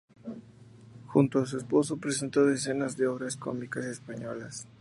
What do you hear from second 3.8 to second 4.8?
españolas.